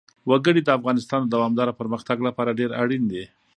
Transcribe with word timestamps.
وګړي 0.29 0.61
د 0.63 0.69
افغانستان 0.77 1.19
د 1.23 1.27
دوامداره 1.35 1.77
پرمختګ 1.79 2.17
لپاره 2.27 2.57
ډېر 2.59 2.71
اړین 2.81 3.03
دي. 3.11 3.23